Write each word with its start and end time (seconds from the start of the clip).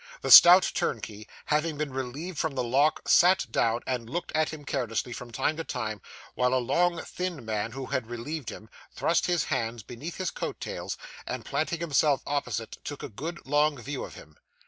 The 0.23 0.31
stout 0.31 0.63
turnkey 0.73 1.27
having 1.45 1.77
been 1.77 1.93
relieved 1.93 2.39
from 2.39 2.55
the 2.55 2.63
lock, 2.63 3.07
sat 3.07 3.45
down, 3.51 3.81
and 3.85 4.09
looked 4.09 4.31
at 4.33 4.49
him 4.49 4.65
carelessly, 4.65 5.13
from 5.13 5.29
time 5.29 5.57
to 5.57 5.63
time, 5.63 6.01
while 6.33 6.55
a 6.55 6.55
long 6.55 6.99
thin 7.03 7.45
man 7.45 7.73
who 7.73 7.85
had 7.85 8.07
relieved 8.09 8.49
him, 8.49 8.67
thrust 8.91 9.27
his 9.27 9.43
hands 9.43 9.83
beneath 9.83 10.17
his 10.17 10.31
coat 10.31 10.59
tails, 10.59 10.97
and 11.27 11.45
planting 11.45 11.81
himself 11.81 12.23
opposite, 12.25 12.79
took 12.83 13.03
a 13.03 13.09
good 13.09 13.45
long 13.45 13.77
view 13.79 14.03
of 14.03 14.15
him. 14.15 14.37